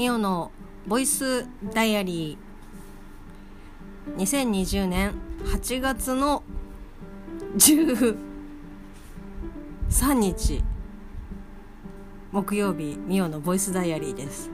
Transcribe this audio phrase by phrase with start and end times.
[0.00, 0.50] ミオの
[0.86, 4.16] ボイスダイアリー。
[4.16, 5.12] 2020年
[5.44, 6.42] 8月の
[7.58, 8.16] 13
[10.14, 10.64] 日
[12.32, 14.48] 木曜日ミオのボイスダイアリーです。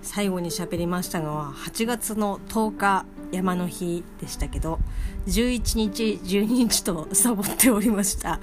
[0.00, 4.78] 最後に喋りましたのは8月の10日山の日でしたけど
[5.26, 8.40] 11日12日とサボっておりました。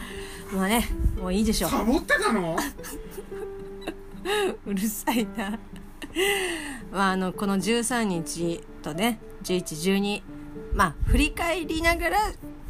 [0.53, 0.87] まあね
[1.19, 1.71] もういいでしょう。
[1.71, 2.55] サボってたの？
[4.67, 5.57] うるさいな
[6.91, 10.21] まああのこの13日とね1112
[10.73, 12.17] まあ振り返りながら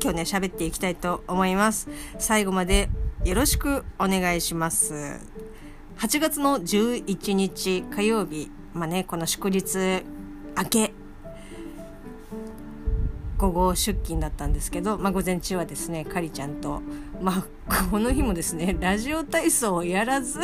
[0.01, 1.87] 今日ね喋っていきたいと思います。
[2.17, 2.89] 最後まで
[3.23, 5.19] よろしくお願いします。
[5.97, 10.03] 8月の11日火曜日まあねこの祝日
[10.57, 10.93] 明け
[13.37, 16.81] 午後出勤だったんですけど、まあ、午前中はですねかりちゃんと、
[17.19, 20.39] まあ、この日もですねラジオ体操をやらず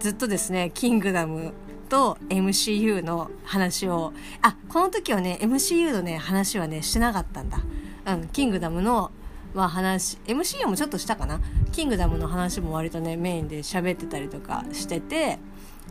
[0.00, 1.52] ずっとですね「キングダム」
[1.92, 7.58] と MCU の話をあこの時はね MCU のね話はねしてなかったんだ。
[8.06, 9.10] うん、キングダムの
[9.52, 11.38] まあ話 MCU もちょっとしたかな
[11.70, 15.38] キングダムの話も割とねメインで喋ってたりとかしてて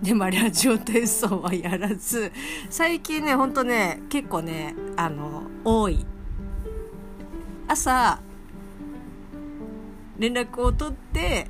[0.02, 2.32] でまあラジオ体操はやらず
[2.72, 6.04] 最近ねほんとね結構ねあの多い
[7.68, 8.20] 朝
[10.18, 11.46] 連絡を取って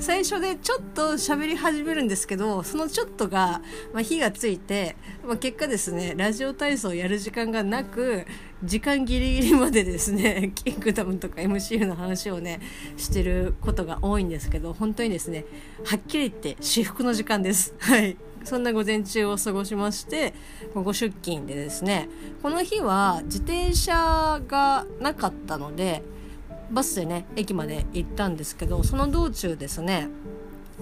[0.00, 4.96] 最初でちょっと喋り始めるんですけどそのちょっとが、まあ、火がついて、
[5.26, 8.24] まあ、結果ですねラジオ体操をやる時間がなく
[8.62, 12.60] 時間ギリギリまでですね キングダムとか MCU の話をね
[12.96, 15.44] してることが多いんですけど本当にですね
[15.84, 17.74] はっきり言って至福の時間です。
[17.80, 20.32] はいそんな午前中を過ごしまして
[20.72, 22.08] 午後出勤でですね
[22.40, 26.02] この日は自転車がなかったので
[26.70, 30.08] バスでね駅まで行ったんですけどその道中ですね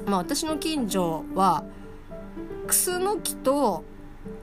[0.06, 1.64] まあ私の近所は
[2.66, 3.84] クスノキと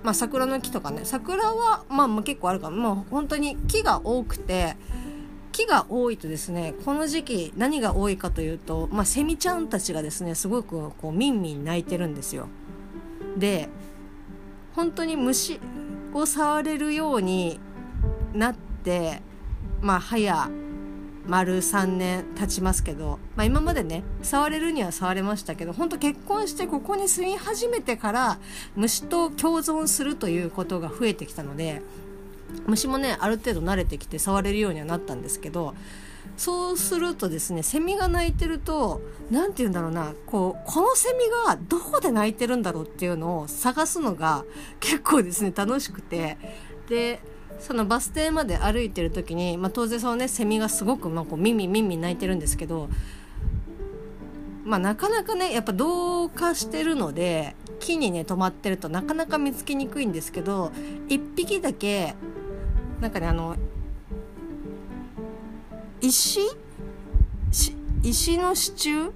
[0.01, 4.75] まあ、桜の木とかね桜は、まあ、ま結構あるからもう本当に木が多くて
[5.51, 12.47] 木が多いとですねこの時期何が多いかというと、まあ、セミちゃんたちがですねすごくこうミンミン鳴いてるんですよ。
[13.37, 13.69] で
[14.75, 15.59] 本当に虫
[16.13, 17.59] を触れるように
[18.33, 19.21] なって
[19.81, 20.49] まあ早
[21.25, 28.39] 丸3年経ちますけど、まあ、今までね触れるには触れましたけど本当結婚してここに住み始めてから
[28.75, 31.81] 虫と共存するということが増えてきたので
[32.67, 35.73] 虫もねある程度慣れてきて触れるようにはなったんですけど
[36.37, 44.43] そうするとですねセミが鳴いてると何て言うんだろうなこうこのセミがどこで鳴いてるんだろうっていうのを探すのが
[44.79, 46.37] 結構ですね楽しくて。
[46.89, 47.21] で
[47.59, 52.89] そのバス停まで歩いてる時に、まあ、当然そのねセミがすごくまあこうミンミンミンミン鳴いてるんですけど、
[54.63, 60.71] まあ、なかなかねやっぱ同化してるので木にね止まってるとなかなか見つけにくいんですけど
[61.07, 62.15] 1匹だけ
[62.99, 63.55] なんかねあの
[66.01, 66.41] 石？
[68.03, 69.11] 石の支柱？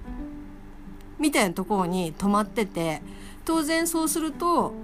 [1.18, 3.02] みたいなところに止まってて
[3.44, 4.74] 当然そうすると、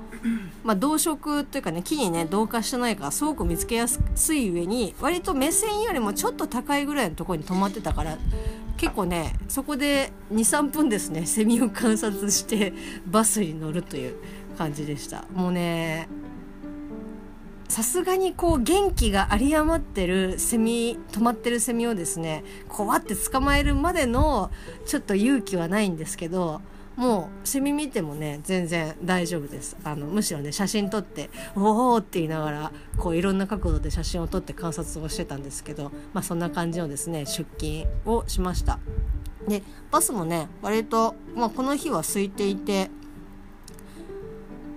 [0.62, 8.16] まあ、同色というかね木にね同化してないからすごく見つけやすい上に割と目線よりもちょっと高いぐらいのところに止まってたから
[8.76, 12.72] 結構ねそこで23分ですねセミを観察して
[13.06, 14.16] バスに乗るという
[14.56, 15.24] 感じでした。
[15.32, 16.08] もうね
[17.68, 24.50] さすがにこう元気が有り余ってるセミ止まってるセミをですねこうわって捕まえるまでの
[24.86, 26.60] ちょっと勇気はないんですけど
[26.96, 38.78] もうセミ見てもね全然大丈夫ですあのむしろね写真撮って「おお!」って言いながらこういろんな角度で写真を撮って観察をしてたんですけど、まあ、そんな感じのですね出勤をしました
[39.48, 42.90] でバスもね割と、まあ、この日は空いていて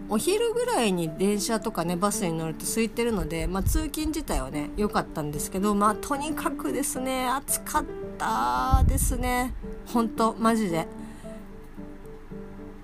[0.09, 7.85] お昼ぐらいに電車とかねバスに乗ると空いてるので、まあ、通勤自体はね良かったんですけどまあとにかくですね暑かっ
[8.17, 9.53] たですね
[9.85, 10.87] ほんとマジで。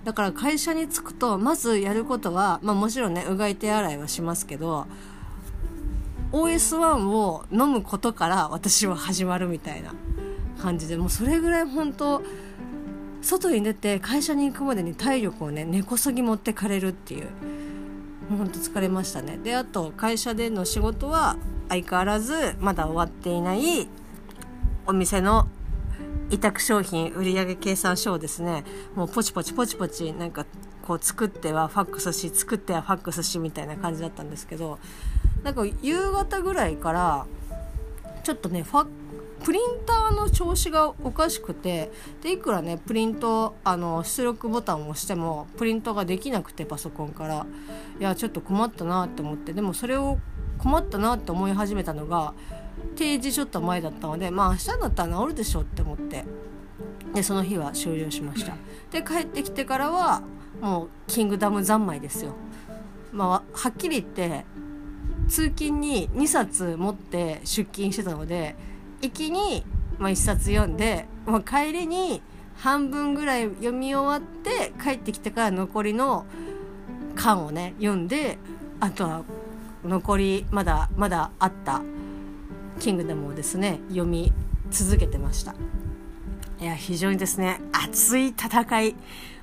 [0.03, 4.85] だから会社に着くとまずやることは、まあ、もちろんねうがい手洗いはしますけど
[6.31, 9.93] OS1 を飲むことから私は始まるみたいな
[10.61, 12.21] 感じでもうそれぐらい本当
[13.21, 17.27] 外に出て会社に行くまでに体力をね根こそぎ持ってかれるっていう
[18.29, 19.37] ほんと疲れましたね。
[19.37, 21.37] であと会社での仕事は
[21.69, 23.87] 相変わらずまだ終わっていない
[24.85, 25.47] お店の
[26.33, 28.63] 委託商品売上計算書をですね
[28.95, 30.45] もうポチポチポチポチなんか
[30.81, 34.79] こう作ってはファックスし作ってはファックスしみたいな感じだったんですけど
[35.43, 37.25] なんか夕方ぐらいから
[38.23, 38.87] ちょっとねファ
[39.43, 41.91] プリンターの調子がおかしくて
[42.21, 47.45] でいくらねプリントあの出力ボタンを押してもプリントができなくてパソコンから。
[47.99, 50.17] いやちょっと困ったなって思ってでもそれを
[50.57, 52.33] 困ったなって思い始めたのが
[52.95, 56.25] 定時ちょっと前だったのでまあ明日だったら治るでしょって思って
[57.13, 58.55] でその日は終了しました。
[58.91, 60.21] で帰ってきてからは
[60.61, 62.33] もうキングダム三昧ですよ。
[63.11, 64.45] まあはっきり言って
[65.27, 68.55] 通勤に2冊持って出勤してたので
[69.01, 69.63] 行きに、
[69.99, 72.21] まあ、1冊読んで、まあ、帰りに
[72.55, 76.25] 半分ぐらい読み終わって帰ってきてから残りの
[77.15, 78.37] 巻をね読んで
[78.79, 79.23] あとは
[79.83, 81.81] 残りまだまだあった
[82.83, 84.33] 「キングダム」をですね読み
[84.69, 85.55] 続けてました。
[86.59, 88.95] いや非常にですね熱い戦い。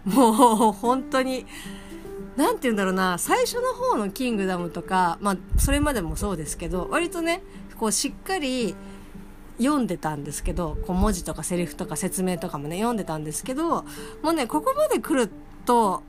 [0.05, 1.47] もう本当に
[2.37, 7.43] 何て言うんだろうな最初の方の「キングダム」とかまあそれまでもそうですけど割とね
[7.79, 8.75] こうしっかり
[9.59, 13.85] 読んでたんですけどこう文字とかセリフとか説明とかもね読んでたんですけど
[14.23, 15.31] もうねここまで来る
[15.67, 16.03] と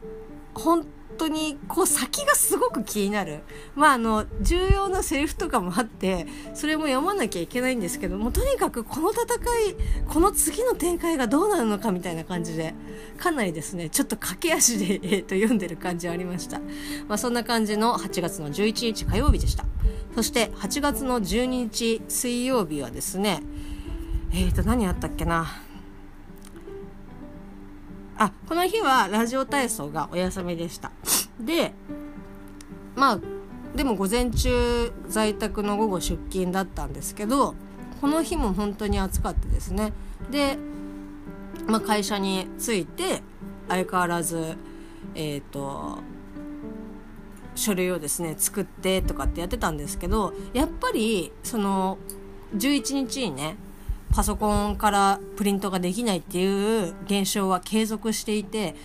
[0.53, 0.85] 本
[1.17, 3.41] 当にこう先がすごく気になる。
[3.75, 9.27] まああの重要なセリフとかもあってそれも読まなきゃいけないんですけどもとにかくこの戦い
[10.07, 12.73] この次の展開がどうなるのかみたいな感じで
[13.17, 16.59] かなりですねちょっと駆け足で、えー、と読んでる感じはありました、
[17.07, 19.65] まあ、そんな感じの8月の11日火曜日でした。
[20.15, 23.41] そして8月の12日水曜日はですね
[24.33, 25.47] えっ、ー、と何あったっけな。
[28.21, 30.91] あこの日はラジオ体操がお休みでした。
[31.39, 31.73] で
[32.95, 33.19] まあ
[33.75, 37.55] でも午前中在宅の午後出勤だったんですけど
[37.99, 39.91] この日も本当に暑かったですね。
[40.29, 40.55] で、
[41.65, 43.23] まあ、会社に着いて
[43.67, 44.55] 相変わらず
[45.15, 45.97] えっ、ー、と
[47.55, 51.97] 書類をですね作ってとかってやってたんですけどやっぱりその
[52.55, 53.55] 11日にね
[54.13, 58.75] パソコンからプリントができないっていう現象は継続していて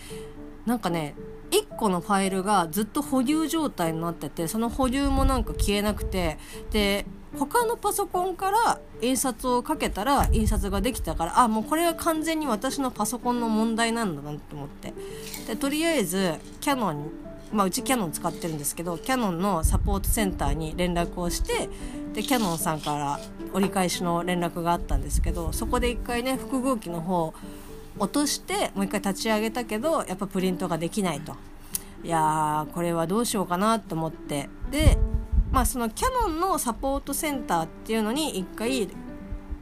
[0.67, 1.15] なんかね
[1.51, 6.39] 1個のファイルがずっと保留状態になっててその保留もなんか消えなくて
[6.71, 7.07] で
[7.39, 14.95] 他のパソコンから印刷をかけたら印刷ができたからあもうこれは完全に私のパソコンの問題なんだなと思って。
[15.47, 17.11] でとりあえずキャノン
[17.53, 21.69] まあ、うちキャノン使ってるんですけどキャノンのサポートセンターに連絡をして
[22.17, 23.21] でキャノンさんから
[23.53, 27.35] 折り返しの連絡があったんですけどそこで一回ね複合機の方
[27.99, 31.37] 落としてもう一回立ち上げたけどやっぱプリントができないと。
[32.03, 34.49] いやーこれはどうしようかなと思って。
[34.71, 34.97] で
[35.53, 38.89] まあそのキャノンのサポートセンターっていうのに一回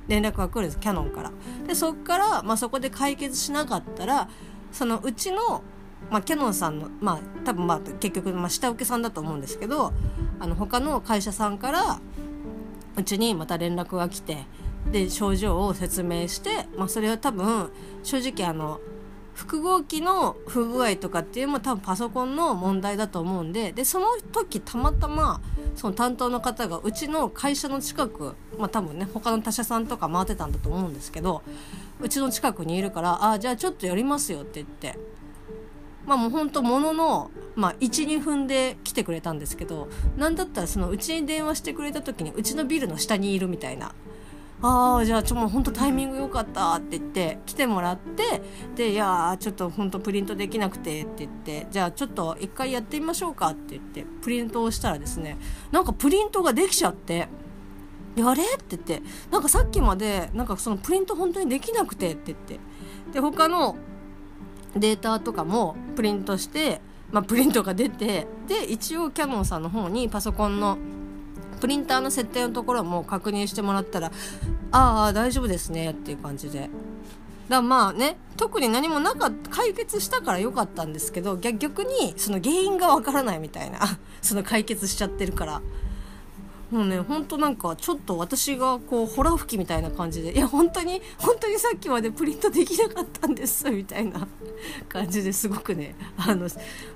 [0.07, 1.33] 連絡が来るんですキャノンから。
[1.67, 4.29] でそっから、まあ、そこで解決しなかったら
[4.71, 5.65] そのうちの
[6.11, 9.93] まあ、キャノンさんの、まあ、多分まあ結局、まあ、下請けさんだと思うんですけど
[10.39, 12.01] あの他の会社さんから
[12.97, 14.47] うちにまた連絡が来て
[14.91, 17.71] で症状を説明して、まあ、それは多分
[18.03, 18.81] 正直あの
[19.35, 25.41] 複合機の不具合とかっていうのも多分パソコンの問題だと思うんででその時たまたま
[25.75, 31.43] その担当の方がうちの会社の近くまあ多分ね他の他社さんとか回ってたんだと思うんですけど
[32.01, 34.99] うちの近くにいるから「ああじゃあちょっとやりますよ」って言って
[36.07, 43.95] まあもうほんとものの、まあ、12分で来てくれたんですけど何だったらそのうちに電話してくれた時にうちのビルの下にいるみたいな。
[44.63, 48.41] ああじゃあちょもうほんとタイミング良かったって言って来てもらって
[48.75, 55.37] でいやあちょっとほんとプリントできなくてって言ってじゃあちょっと一回やってみましょうかって言ってプリントをしたらですね
[55.71, 57.29] なんかプリントができちゃって
[58.17, 62.59] やれって言ってなんかさっきまでなんかそのプリント本当にできなくてって言って
[63.13, 63.77] で他の
[64.77, 70.79] データとかもプリントして、まあ、プリントが出てで一応キャノンさんの方にパソコンの
[71.61, 74.13] プリンターの設定のところも確認してもらったら
[74.73, 76.71] 「ああ大丈夫ですね」っていう感じで。
[77.49, 83.81] だまあね特に何もなかった解決したから良かったんですけど逆にその原因がわからないみたいな
[84.23, 85.63] その解決しちゃってるから
[86.75, 94.27] もうねほんとなんかちょっと私がこうホラー吹きみたいな感じでいや本当に本当にさっきまでプリントできなかったんですみたいな
[94.91, 96.49] 感じですごくねあの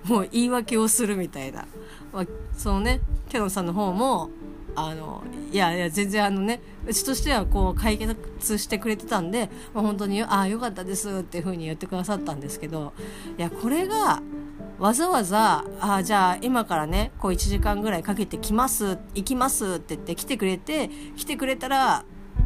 [0.05, 1.65] もう言い訳をするみたいな、
[2.13, 4.31] まあ、そのねキャノンさんの方も
[4.75, 12.93] あのいやいや全然あのねうちとしてはこう解決してくれてたんで、まあ、本当に「ああよかったです」っていうふうに言ってくださったんですけど
[13.39, 14.23] いやこれが
[14.79, 22.05] わざわざ「あじゃあ今からねこう1時間ぐらいかけて来ます行きます」って言って来てくれて来てくれたら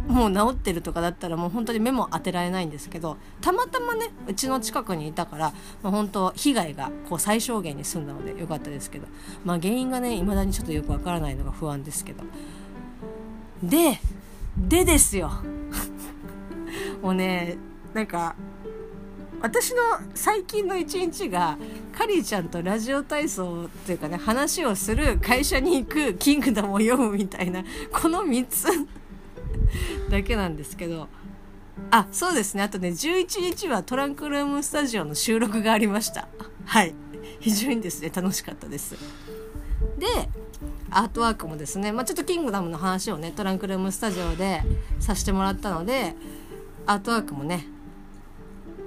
[0.09, 9.07] もう治ってるとかだったらもう本当に目も当てられないんですけどたまたまねうちの近くにいたから、まあ、本当被害がこう最小限に済んだのでよかったですけど
[9.45, 12.25] まあ原因がね未だにちょっとよくわからないのが不安ですけど。
[13.63, 14.01] で
[14.57, 15.31] でですよ。
[17.01, 17.57] もうね
[17.95, 18.35] なんか
[19.41, 19.83] 私の
[20.15, 21.57] 最近の一日が
[21.93, 28.67] カリーちゃんとラジオ体操っていうかね話をする会社に行くキングダムを読むみたいなこの3つ
[30.11, 31.09] だけなんですけど。
[31.91, 32.63] あそうですね。
[32.63, 36.29] あとね11日はトランクルームスタジオの収録がありました。
[36.65, 36.95] はい。
[37.41, 38.97] 非常にですね楽しかったです。
[39.99, 40.07] で
[40.91, 44.63] アートワークもですね、まあ、ちょっとキングダムの話をねトランクルームスタジオで
[45.01, 46.15] させてもらったので
[46.87, 47.67] アートワークもね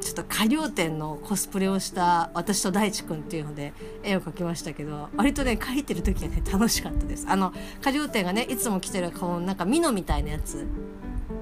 [0.05, 10.67] ちょっと火料店のコスプレをした私と大地君っていうので絵を描きましたけど割とね描いてる時はね楽しかったですあの火料店がねいつも着てる顔なんかミノみたいなやつ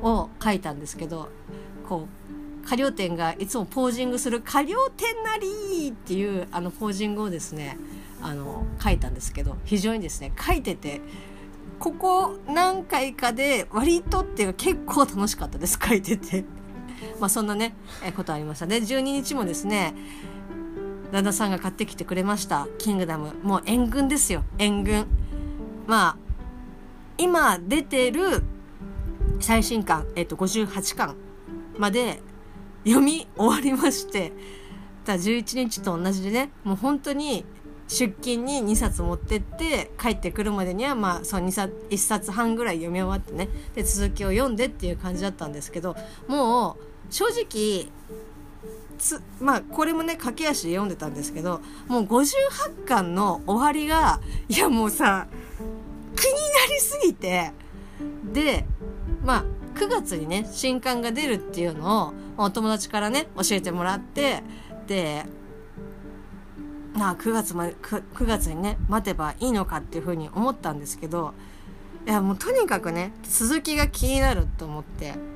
[0.01, 1.27] を描いたんですけど
[1.89, 2.07] こ
[2.65, 7.77] う火料店がいつもポージングする「火料店なり!」っていうあのポージングをですね
[8.21, 11.01] あの書いたんですけど非常にですね書いてて
[11.79, 16.45] ここ何回かで割とっていうか結構楽しかったです書いてて
[17.19, 19.93] まあそんなねえことありましたで12日もですね
[21.11, 24.43] 旦那さんが買ってきてくれました「キングダム」もう援軍ですよ。
[24.57, 25.05] 援軍。
[25.85, 26.17] まあ
[27.19, 28.43] 今出てる
[29.39, 31.15] 最新刊、えっと、58巻
[31.77, 32.21] まで
[32.85, 34.31] 読み終わりまして
[35.05, 37.45] だ11日と同じでねもう本当に
[37.87, 45.95] 出勤に2冊持ってって帰ってくるまでにはまあその2冊1冊半ぐらい読み終わってねで続きを読んでっていう感じだったんですけど
[46.27, 47.91] もう正直
[48.97, 55.27] つまあこれもね駆け足で読んでたんですけどもう58巻の終わりがいやもうさ
[56.15, 57.51] 気になりすぎて
[58.33, 58.65] で
[59.23, 64.41] まあ9月にね新刊が出るっていうのをお友達からね教えてもらって
[64.87, 65.23] で
[66.95, 71.35] まあ9月まで 9, 9月にね待てばいいのかっていうふうに思ったんですけど
[72.07, 75.32] いやもうとにかくね続きが気になると思って。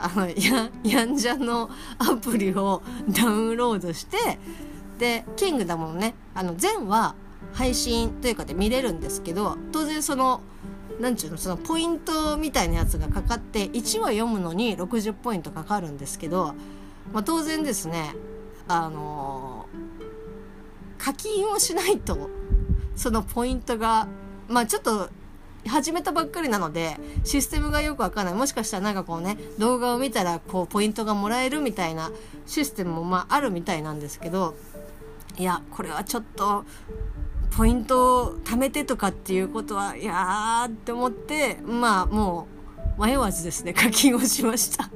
[0.00, 4.38] あのややんじゃのアプリをダウンロードして
[4.98, 7.14] で「キングダム」のねあの全話
[7.52, 10.40] 配信というかで見れるんですけど当然その
[11.00, 16.54] なんちゅうのそのポイントみたいなやつがかかって1話読むのに60ポイントかかるんですけど、
[17.12, 18.14] まあ、当然ですね
[18.68, 22.28] あのー、課金をしないと
[22.94, 24.08] そのポイントが
[24.48, 25.08] まあちょっと
[25.68, 28.34] 始めたばっかりなのでシステムがよくわかんない。
[28.34, 32.10] もしかしたらなんかこうね動画を見たらこうポイントがもらえるみたいな
[32.46, 34.56] システムもまああるみたいなんですけど
[35.36, 36.64] いやこれはちょっと
[37.56, 42.46] ポイントを貯めてとかっていうことはいやーって思ってまあも
[42.98, 44.90] う迷わずですね課金をしました。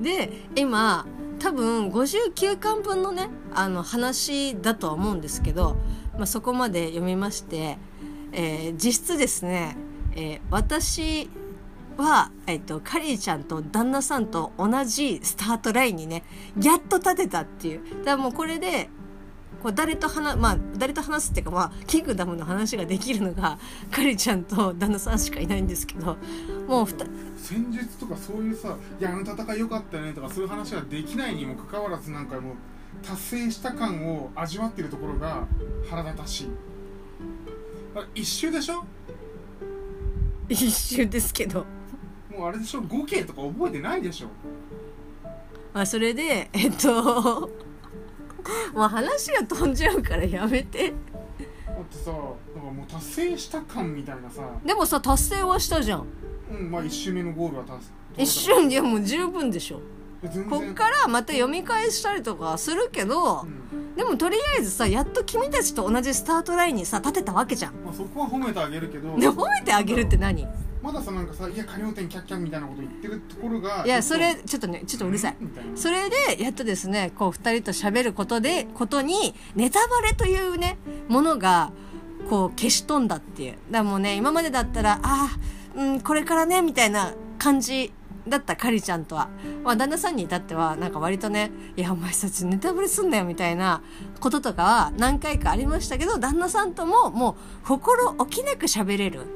[0.00, 1.06] で今
[1.38, 5.76] 多分59巻分のねあの話だとは思うんですけど、
[6.14, 7.78] まあ、そこまで読みまして、
[8.32, 9.76] えー、実質ですね、
[10.14, 11.28] えー、私
[11.96, 16.24] は、えっと、カリーちゃんと旦那さんと同じスタートラインにね
[16.60, 17.80] やっと立てたっていう。
[18.04, 18.88] だからもうこれで
[19.62, 23.58] こう誰と話まあ誰と話すっていうかまあキングダムの話ができるのが
[23.90, 26.16] カリーちゃんと旦那さんしかいないんですけど
[26.68, 32.54] もう2戦術とかそういうさ「いやあの戦い良かったね」とかそういう話ができないにもかかわらずなんかもう
[33.02, 35.44] 達成した感を味わってるところが
[35.90, 36.77] 腹立たしい。
[38.14, 38.84] 一周でしょ？
[40.48, 41.64] 一周ですけど。
[42.30, 44.28] もうあれでしょ？5系とか覚えてないでしょ？
[45.74, 47.50] あそれでえっと
[48.72, 50.92] もう話が飛んじゃうからやめて。
[51.66, 54.42] だってさなんかもう達成した感みたいなさ。
[54.64, 56.06] でもさ達成はしたじゃん。
[56.50, 59.80] うんまあ1周目のゴールは達成一瞬でもう十分でしょ
[60.50, 69.16] こっからまた読み返したりとかするけど、うん、でもとりあえずさやっと君たちと同じスタートラインにさ立てたわけじゃん、まあ、そこは褒めてあげるけど。
[69.16, 70.46] で褒めてあげるって何？
[70.82, 75.36] まださなんかさ「いや火曜店キャッキャン」みたいなこと言ってるところがいやそれちょっとねちょっとうるさい。
[75.74, 81.72] それでやっとですねこう2人と喋ることでことにネタバレというねものが
[82.30, 83.52] こう消し飛んだっていう。
[83.52, 85.38] だからもうね今までだったらああ
[85.76, 87.92] うんこれからねみたいな感じ
[88.28, 89.28] だったかりちゃんとは、
[89.64, 93.82] まあ、旦那さんに至ってはなんか割とね「いやお前たちネタバレすんなよ」みたいな
[94.20, 97.32] こととかは何回かありましたけど旦那さんともも
[97.64, 99.26] う心置きなく喋れる。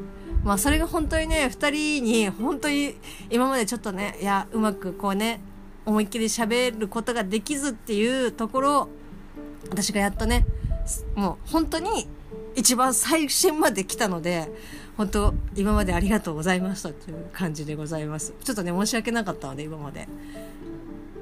[0.45, 2.97] まあそれが本当にね2人に本当に
[3.31, 5.41] 今までちょっとねいやうまくこうね
[5.87, 8.89] 思いっきり喋ることができずっていうところ
[9.71, 10.45] 私がやっとね
[11.15, 12.09] もう本当に
[12.55, 14.51] 一番最新まで来たので
[14.97, 20.09] 本当今までありがとうございましたという感じでございますちょっとね申し訳なかったので今まで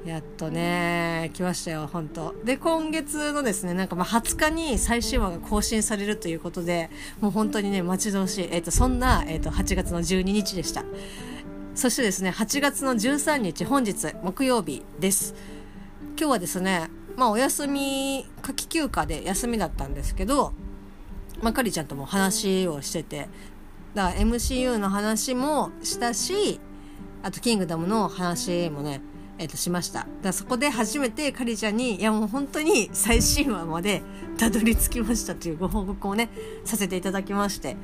[0.05, 8.47] やっとね、来ましたよ、本当で、今月のですね、なんかまあ20日に最新話が更新されるということで、もう本当にね、待ち遠しい。
[8.51, 10.83] え、ー、と、そんな、え、ー、と、8月の12日でした。
[11.73, 15.33] そしてですね8月の13日本日木曜日です
[16.17, 20.53] 今日はですねまあお休み夏季休暇で休みだったんですけど
[21.41, 23.29] まあかりちゃんとも話をしてて
[23.93, 26.59] だから MCU の話もしたし
[27.23, 29.01] あとキングダムの話もね
[29.41, 30.05] えー、としました。
[30.21, 34.03] だそこで初めてかりちゃんにいやもう本当に最新話まで
[34.37, 36.29] たどり着きましたというご報告をね
[36.63, 37.75] させていただきまして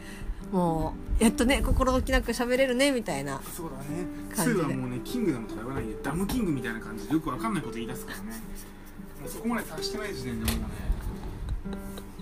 [0.51, 4.05] もうやっとね心置きなく喋れるねみたいなそうだね。
[4.35, 8.23] 2はもうねキングダムとか言わないでダムキングみたいな感じでよくわかんないこと言い出すからね。
[9.19, 10.67] もうそこまで達してない時点でもうね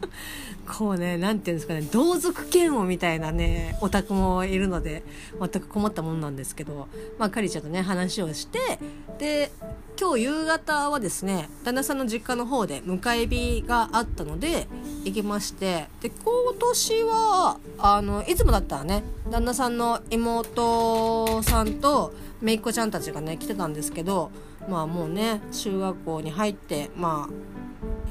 [0.67, 5.03] こうねなんていうんですかね同族嫌悪みたいなねオタクもいるので
[5.39, 8.79] 全く困ったもんなんですけどまあかりちゃんとね話をして
[9.17, 9.51] で
[10.00, 14.67] 今日夕方はですね旦那さんの実家の方で迎え火があったので
[15.05, 24.31] 行きましてで今年はあのいつもだったらね旦那さんの妹さんと姪っ子ちゃんたちがね来てたんですけど
[24.69, 27.54] まあもうね中学校に入ってまあ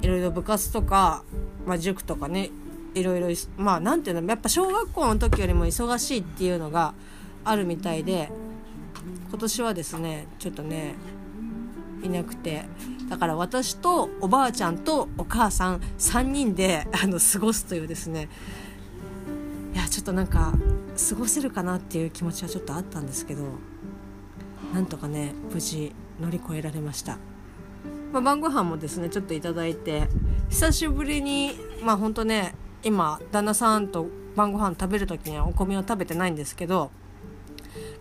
[0.05, 1.25] いろいろ部活とか
[1.67, 2.51] まあ、塾とかね
[2.95, 6.95] いろいろまあなんていうのやっぱ小学校の時よりも忙しいっていうのが
[7.45, 8.31] あるみたいで
[9.29, 10.95] 今年はですねちょっとね
[12.03, 12.65] いなくて
[13.09, 18.29] だから私とおばあちゃんとお母さん3人であの過ごすというですね
[19.75, 20.53] いやちょっとなんか
[21.09, 23.43] 過ごせるかなっていう気持ちはちょっとあったんですけど
[24.73, 27.19] なんとかね無事乗り越えられました。
[28.15, 30.07] まあ、晩ご飯もですねちょっといただいて
[30.49, 31.51] 久しぶりに
[31.83, 32.55] まあほんとね
[32.85, 34.07] 今旦那さんと
[34.37, 36.93] 晩ご飯食べる時にはお米を食べてないんですけど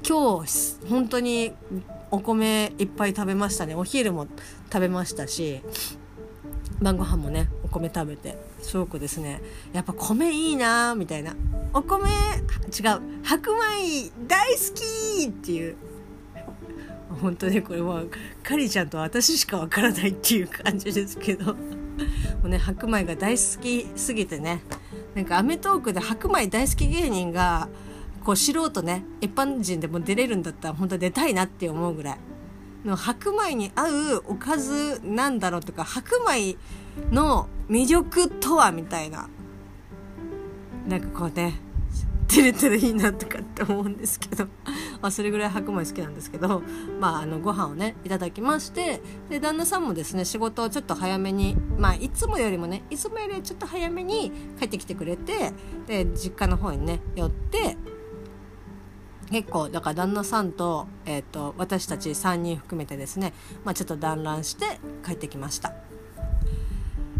[0.08, 1.54] 今日本当に
[2.12, 3.74] お米いっぱい食べましたね。
[3.74, 4.28] お昼も
[4.72, 5.64] 食べましたし
[6.80, 9.42] 晩ご飯もねお米食べてすごくですね
[9.74, 11.36] やっぱ米いいなみたいな。
[11.74, 15.76] お米違う白米大好きっていう
[17.22, 18.04] 本当ねこれは
[18.44, 21.54] かりちゃんと私しかわからないっていう感じですけど。
[21.54, 21.56] も
[22.46, 24.62] うね白米が大好きすぎてね。
[25.16, 27.70] なんか『アメトーーク』で白米大好き芸人が
[28.24, 32.18] こう素人ね一般人でも出れるんだったら本当出たいなって思うぐらい。
[32.84, 36.58] の白米に合うおかずなんだろうとか白米
[37.12, 39.30] の魅力とはみたいな。
[40.88, 41.54] なんかこうね
[42.28, 44.48] 出れたらいいなとかって思うんですけど。
[45.04, 46.64] まあそれぐらい白米好きなんですけど
[47.02, 55.52] まああのご飯をねいただきましてで旦那さんもですね仕事をちょっと早めにまあいつもよりもねいつもよりちょっと早めに帰ってきてくれて
[55.88, 57.76] で実家の方にね寄って
[59.30, 63.34] 結構だから旦那さんと,、えーと、私たち3人含めてですね、
[63.66, 65.74] まあ、ちょっと団らんして帰ってきました。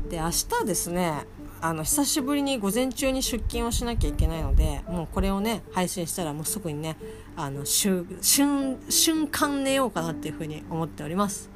[0.10, 1.26] で明日ですね
[1.60, 6.98] あの久しぶりに午前中に出勤をしなきゃいけないのでもうこれをね配信したらもうすぐにね
[7.36, 11.50] あの瞬瞬間寝ようかなっていうふうに思っております。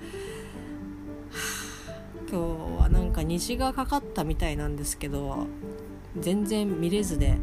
[1.31, 1.93] は
[2.25, 2.39] あ今
[2.77, 5.47] 日はなんか虹がかかったみたいなんですけど
[6.19, 7.37] 全然見れずで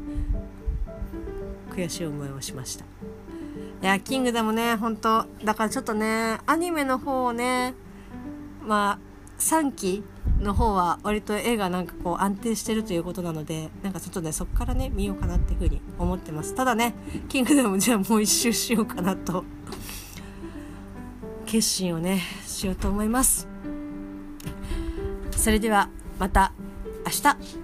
[1.71, 7.75] 悔しい思いをしましたいやキングダムね本当だからちょっとねアニメの方をね
[8.63, 8.99] まあ
[9.39, 10.03] 3期
[10.41, 16.55] の方は割と絵がなんかこう安定してるということなのでなんかちょっとねそこからね見ようかなっていうふうに思ってます。
[16.55, 16.95] ただね
[17.29, 19.45] キングダムじゃあもう一周しようかなと
[21.47, 23.49] 決心をねしようと思います。
[25.33, 26.53] それではまた
[27.07, 27.64] 明日。